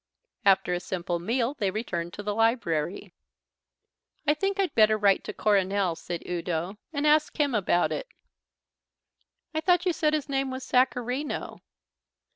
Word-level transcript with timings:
After 0.45 0.73
a 0.73 0.79
simple 0.79 1.19
meal 1.19 1.53
they 1.53 1.69
returned 1.69 2.11
to 2.13 2.23
the 2.23 2.33
library. 2.33 3.13
"I 4.25 4.33
think 4.33 4.59
I'd 4.59 4.73
better 4.73 4.97
write 4.97 5.23
to 5.25 5.31
Coronel," 5.33 5.95
said 5.95 6.23
Udo, 6.27 6.79
"and 6.91 7.05
ask 7.05 7.39
him 7.39 7.53
about 7.53 7.91
it." 7.91 8.07
"I 9.53 9.61
thought 9.61 9.85
you 9.85 9.93
said 9.93 10.15
his 10.15 10.27
name 10.27 10.49
was 10.49 10.63
Sacharino." 10.65 11.59